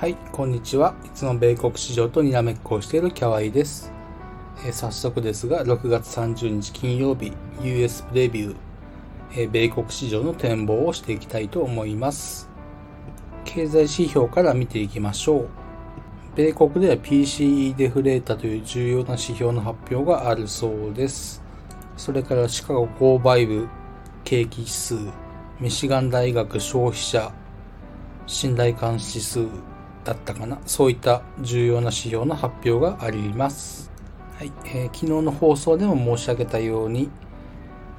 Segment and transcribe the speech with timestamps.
[0.00, 0.94] はい、こんにちは。
[1.04, 3.90] いつも米国市場とにらめっこをしているキャワイです。
[4.64, 8.56] えー、早速ですが、6月30日金曜日、US プレビュー、
[9.32, 12.48] えー、米国市場の展望をしていきたいと思います。
[13.44, 15.48] 経済指標から見ていきましょう。
[16.36, 21.42] 米国では PCE デフレータという重要な指標の発表があるそうです。
[21.96, 23.66] それからシカゴ購買部
[24.22, 24.94] 景気指数、
[25.58, 27.32] ミシガン大学消費者
[28.28, 29.48] 信頼感指数
[30.08, 30.58] だったかな？
[30.64, 33.90] そういった重要な指標の発表があります。
[34.38, 37.10] はい、えー、昨日の放送でも申し上げたように、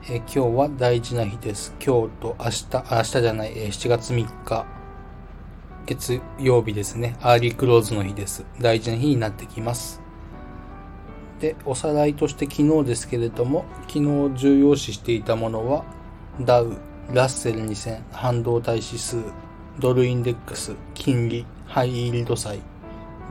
[0.05, 1.75] えー、今日は大事な日です。
[1.85, 4.65] 今日と明日、明日じゃない、えー、7月3日、
[5.85, 7.15] 月曜日ですね。
[7.21, 8.43] early close の日です。
[8.59, 10.01] 大事な日になってきます。
[11.39, 15.85] で、おさらいとして昨日ですけれども、昨日重要視していたものは、
[16.41, 16.75] ダウ、
[17.13, 19.17] ラッセル2000、半導体指数、
[19.79, 22.61] ドルインデックス、金利、ハイイールド債、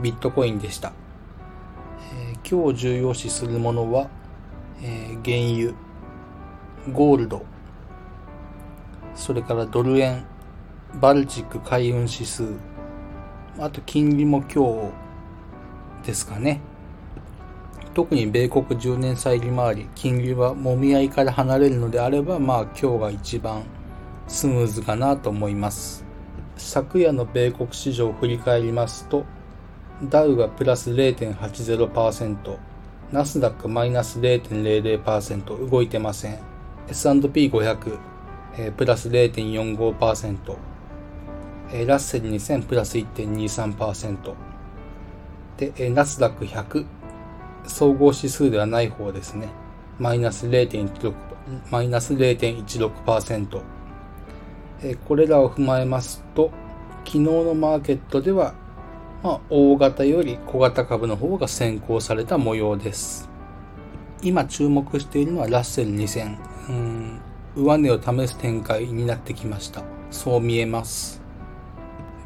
[0.00, 0.92] ビットコインでした。
[2.14, 4.08] えー、今日重要視するものは、
[4.80, 5.74] えー、原油、
[6.92, 7.44] ゴールド、
[9.16, 10.24] それからドル円、
[11.00, 12.44] バルチック海運指数、
[13.58, 14.92] あと金利も今
[16.02, 16.60] 日ですかね。
[17.92, 23.64] 特に米国10年債利回り、金利はもみ合いから離れるのであれば、まあ今日が一番
[24.28, 26.07] スムーズかなと思います。
[26.58, 29.24] 昨夜の米国市場を振り返りますと、
[30.02, 32.58] ダウがプラス0.80%、
[33.12, 36.38] ナスダックマイナス0.00%動いてません。
[36.88, 37.98] S&P500、
[38.58, 40.56] えー、プラス0.45%、
[41.72, 44.34] えー、ラッセル2000プラス1.23%、
[45.56, 46.86] で、えー、ナスダック100、
[47.66, 49.48] 総合指数ではない方ですね。
[49.98, 51.14] マイナス0.16%、
[51.70, 53.77] マイナス0.16%。
[55.06, 56.50] これらを踏まえますと、
[57.04, 58.54] 昨日のマーケットでは、
[59.22, 63.28] まあ、大型より小型株の方が先行された模様です。
[64.22, 66.36] 今注目しているのはラッセル2000。
[66.68, 67.20] うん、
[67.56, 69.82] 上値を試す展開になってきました。
[70.10, 71.22] そう見えます。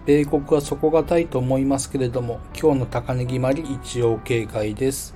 [0.04, 5.15] 米国は底堅いと思いますけれども、今日の高値決まり一応警戒です。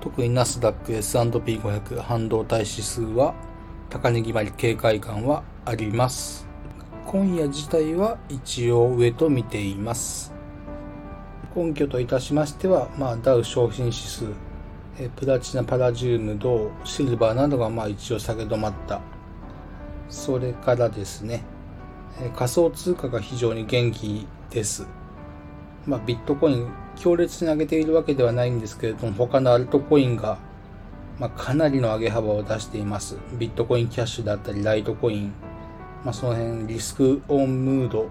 [0.00, 3.34] 特にナスダック S&P500 半導体指数は
[3.90, 6.47] 高値決まり警戒感はあります。
[7.10, 10.30] 今夜自体は一応上と見ています。
[11.56, 14.26] 根拠といたしましては、まあ、ダウ商品指数、
[14.98, 19.00] えプラチナ、パラジウム、銅、シルバーなどがまあ一応下げ止まった。
[20.10, 21.44] それからですね、
[22.20, 24.86] え仮想通貨が非常に元気です。
[25.86, 30.36] まあ、ビットコイン、強烈に上げているわけではないんですけれども、他のアルトコインが、
[31.18, 33.16] まあ、かなりの上げ幅を出しています。
[33.38, 35.32] ビットコインキャッシュだったり、ライトコイン、
[36.04, 38.08] まあ、その辺リスクオンムード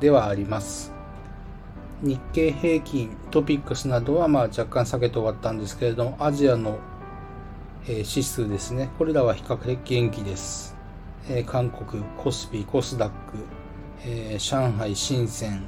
[0.00, 0.92] ではあります。
[2.02, 6.78] 日経平均、トピックスなどはまあ若干下げて終わったんですけれども、アジアの
[7.86, 8.90] 指数ですね。
[8.98, 10.76] これらは比較的元気です。
[11.46, 15.62] 韓国、コスピ、コスダック、上海、深セン。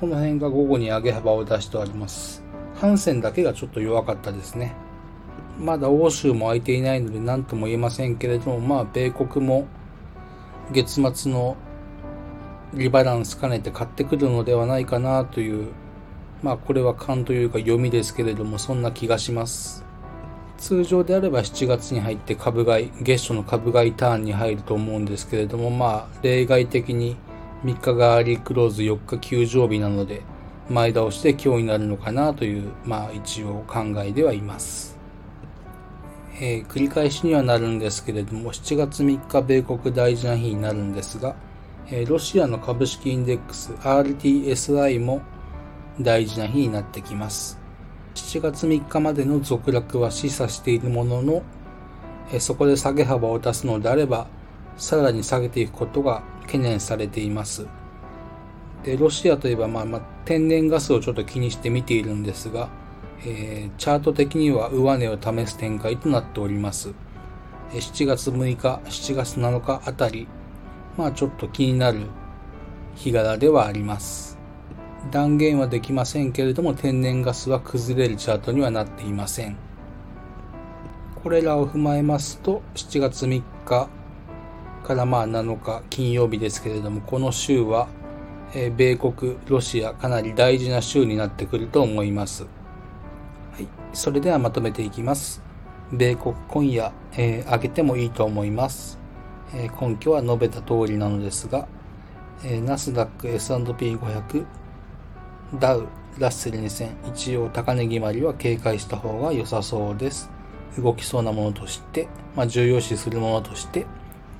[0.00, 2.42] この辺が午後に上げ幅を出しております。
[2.74, 4.74] ハンセンだけがちょっと弱かったですね。
[5.58, 9.66] まだ欧州も空いていないので何とも言えませんけれども、まあ米国も
[10.72, 11.56] 月末の
[12.72, 15.72] リバランス兼ねて買ってくるのではないかなという、
[16.42, 19.84] まあこれは勘というか読みですけれども、そんな気がします。
[20.58, 27.16] 通常であれば7月に入って株買い、月初の株買いターンに入ると思うんですけれども、まあ例外的に
[27.64, 30.22] 3日がリクローズ4日休場日なので、
[30.68, 34.93] 前倒して今日になるのかなという、まあ一応考えではいます。
[36.40, 41.36] えー、繰り返しにはなるんですけれども、7月3日米国大事な日になるんですが、
[41.88, 45.22] えー、ロシアの株式インデックス RTSI も
[46.00, 47.60] 大事な日になってきます。
[48.16, 51.42] 7月3日までの続落は示唆しているものの、
[52.32, 54.26] えー、そこで下げ幅を出すのであれば、
[54.76, 57.66] さらに下げていくことが懸念されています。
[58.82, 62.68] でロシアといえば、まあまあ、天然ガスをちょっと気にして見ているんですが、
[63.22, 66.94] えー、チャート的には上値を試す展開となっております。
[67.72, 70.28] 7月6日、7月7日あたり、
[70.96, 72.00] まあちょっと気になる
[72.94, 74.38] 日柄ではあります。
[75.10, 79.56] 断言はできませんけれども天然ガスは崩れるチャートにはなっていません。
[81.22, 83.88] これらを踏まえますと7月3日
[84.84, 87.88] からまあ7日金曜日ですけれどもこの週は
[88.76, 92.46] 米国、ロシアかなり大事な週になってくると思います。
[93.94, 95.42] それではまとめていきます。
[95.92, 98.98] 米国今夜、えー、上げてもいいと思います。
[99.54, 101.68] えー、根拠は述べた通りなのですが、
[102.44, 104.46] えー、ナスダック S&P500、
[105.58, 105.86] ダウ、
[106.18, 110.30] ラッセル2000、一応高値決まりは警戒した方が良さそうです。
[110.78, 113.86] 動きそうなものとして、まあ、重要視するものとして、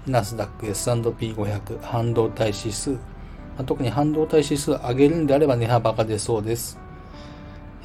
[0.07, 2.99] ナスダック S&P500 半導体指数、ま
[3.59, 6.79] あ、特に半導体指数上げるんであれば値幅が出そうです。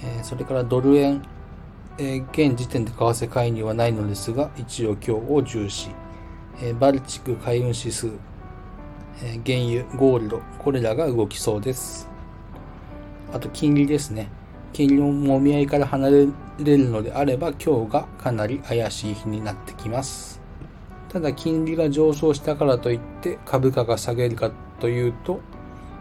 [0.01, 1.21] えー、それからドル円、
[2.01, 5.89] えー、現時点で為替介入はないのですが、一応今日を重視。
[6.61, 8.07] えー、バルチック海運指数、
[9.21, 12.09] え原油、ゴールド、これらが動きそうです。
[13.33, 14.29] あと金利ですね。
[14.71, 16.27] 金利のもみ合いから離れ
[16.59, 20.39] るのであれば今日がかなり怪しい日になってきます。
[21.09, 25.41] ただ金利が上昇したからといって株価が下げるかというと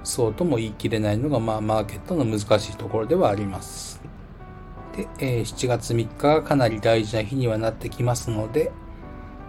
[0.04, 4.07] そうとも言い切れないのがまあマーケットの難しいところではあります。
[4.98, 8.72] で、えー、7月3日がかなり大事な日にはなってきますので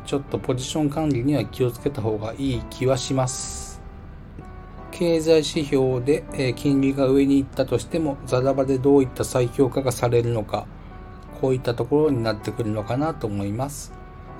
[0.05, 3.79] ちょっとポジション管理には気をつけた方がいい気はします。
[4.91, 10.65] 経済指標で、え金利が上に行ったとしても、ザラバでどういった再評価がされるのか、
[11.39, 13.93] こういったところになってくるのかなと思います。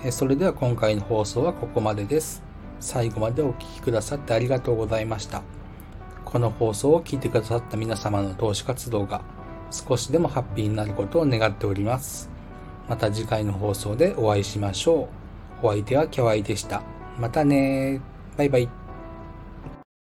[0.04, 2.42] えそれでは今回の放送はここまでです。
[2.80, 5.44] 最後までお聴きくださってありがとうございました。
[6.26, 9.22] この放送を聞いてくださった皆様の投資活動が
[9.72, 12.30] 少しでもハッピーになることを願っております。
[12.88, 15.10] また次回の放送でお会いしましょ
[15.64, 15.68] う。
[15.68, 16.82] お相手はキャワイでした。
[17.20, 18.02] またね
[18.38, 18.89] バイバイ。